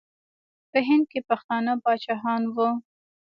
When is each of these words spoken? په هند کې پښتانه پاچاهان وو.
په 0.71 0.79
هند 0.87 1.03
کې 1.11 1.19
پښتانه 1.29 1.73
پاچاهان 1.83 2.41
وو. 2.55 2.69